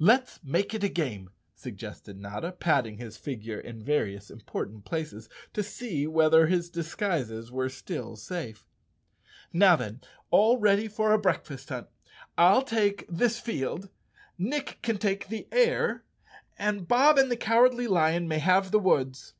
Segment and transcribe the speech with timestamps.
[0.00, 5.62] "Let's make it a game," suggested Notta, patting his figure in various important places to
[5.62, 8.66] see whether his disguises were still safe."
[9.52, 10.00] Now then,
[10.32, 11.86] all ready for a breakfast hunt.
[12.36, 13.88] I'll take this field,
[14.36, 16.02] Nick can take the air
[16.58, 19.34] and Bob and the Cowardly Lion may have the woods."